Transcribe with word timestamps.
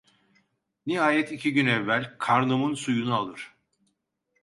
Nihayet 0.87 1.31
iki 1.31 1.53
gün 1.53 1.65
evvel: 1.65 2.15
"Karnımın 2.19 2.73
suyunu 2.73 3.15
alır!" 3.15 3.51